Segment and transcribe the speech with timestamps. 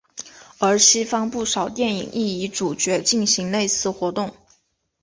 [0.57, 4.33] 而西方不少电影亦以主角进行类似活动。